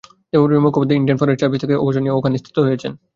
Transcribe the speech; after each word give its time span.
Debapriya 0.31 0.63
Mukhopadhyay 0.63 0.99
Indian 0.99 1.17
foreign 1.19 1.37
service 1.41 1.59
থেকে 1.63 1.75
অবসর 1.81 2.01
নিয়ে 2.03 2.15
ওখানেই 2.17 2.41
স্থিত 2.41 2.57
হয়েছেন। 2.65 2.91